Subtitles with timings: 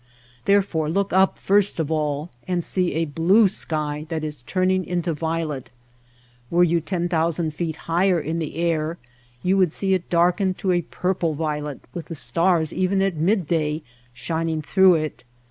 [0.45, 5.13] Therefore look up first of all and see a blue sky that is turning into
[5.13, 5.69] violet.
[6.49, 8.97] Were you ten thousand feet higher in the air
[9.43, 13.83] you would see it darkened to a purple violet with the stars even at midday
[14.11, 15.23] shining through it.